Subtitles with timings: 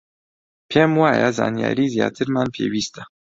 [0.69, 3.03] پێم وایە زانیاریی زیاترمان پێویستە.